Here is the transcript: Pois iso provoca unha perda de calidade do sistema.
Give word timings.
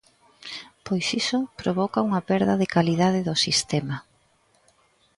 Pois 0.85 1.07
iso 1.21 1.39
provoca 1.61 2.05
unha 2.07 2.25
perda 2.29 2.53
de 2.61 2.71
calidade 2.75 3.25
do 3.27 3.35
sistema. 3.45 3.97